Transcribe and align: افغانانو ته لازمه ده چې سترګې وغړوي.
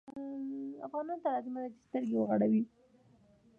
افغانانو 0.85 1.21
ته 1.23 1.29
لازمه 1.35 1.59
ده 1.63 1.69
چې 1.73 1.79
سترګې 1.87 2.15
وغړوي. 2.17 2.61